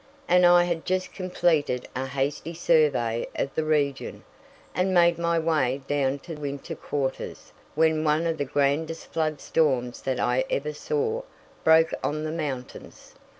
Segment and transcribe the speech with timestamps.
[0.27, 4.23] And I had just completed a hasty survey of the region,
[4.73, 10.01] and made my way down to winter quarters, when one of the grandest flood storms
[10.01, 11.21] that I ever saw
[11.63, 13.13] broke on the mountains.